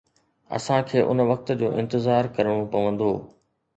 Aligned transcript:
اسان 0.57 0.79
کي 0.93 0.97
ان 1.09 1.19
وقت 1.31 1.47
جو 1.59 1.67
انتظار 1.83 2.23
ڪرڻو 2.39 2.59
پوندو. 2.73 3.11